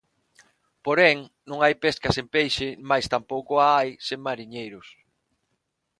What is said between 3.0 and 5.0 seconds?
tampouco a hai sen mariñeiros.